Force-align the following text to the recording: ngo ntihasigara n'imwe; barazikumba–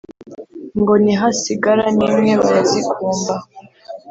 ngo 0.79 0.93
ntihasigara 1.03 1.85
n'imwe; 1.97 2.31
barazikumba– 2.43 3.35